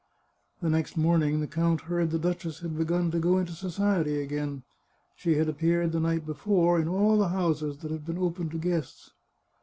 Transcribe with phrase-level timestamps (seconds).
[0.63, 4.63] The next morning the count heard the duchess had begun to go into society again.
[5.15, 8.57] She had appeared the night before in all the houses that had been open to
[8.57, 9.11] guests.